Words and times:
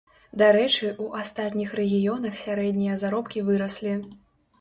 Дарэчы, 0.41 0.87
у 1.07 1.09
астатніх 1.23 1.75
рэгіёнах 1.79 2.39
сярэднія 2.45 2.95
заробкі 3.05 3.45
выраслі. 3.51 3.93